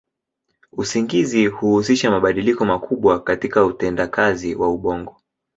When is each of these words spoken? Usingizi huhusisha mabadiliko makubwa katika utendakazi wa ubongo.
Usingizi 0.71 1.47
huhusisha 1.47 2.11
mabadiliko 2.11 2.65
makubwa 2.65 3.19
katika 3.23 3.65
utendakazi 3.65 4.55
wa 4.55 4.69
ubongo. 4.69 5.15